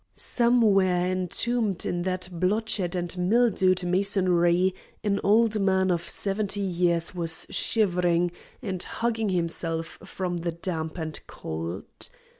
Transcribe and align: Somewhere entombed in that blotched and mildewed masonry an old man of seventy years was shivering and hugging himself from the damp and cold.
Somewhere 0.15 1.05
entombed 1.11 1.85
in 1.85 2.01
that 2.01 2.27
blotched 2.31 2.95
and 2.95 3.15
mildewed 3.19 3.83
masonry 3.83 4.73
an 5.03 5.19
old 5.23 5.59
man 5.61 5.91
of 5.91 6.09
seventy 6.09 6.61
years 6.61 7.13
was 7.13 7.45
shivering 7.51 8.31
and 8.63 8.81
hugging 8.81 9.29
himself 9.29 9.99
from 10.03 10.37
the 10.37 10.53
damp 10.53 10.97
and 10.97 11.19
cold. 11.27 12.09